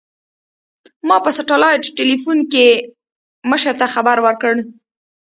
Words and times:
ما 1.07 1.17
په 1.25 1.29
سټلايټ 1.37 1.83
ټېلفون 1.97 2.39
کښې 2.51 2.69
مشر 3.49 3.73
ته 3.81 3.85
خبر 3.93 4.17
وركړ. 4.21 4.55